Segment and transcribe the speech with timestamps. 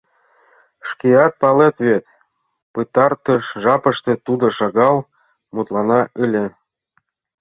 [0.89, 2.05] Шкеат палет вет,
[2.73, 4.97] пытартыш жапыште тудо шагал
[5.53, 6.45] мутлана ыле.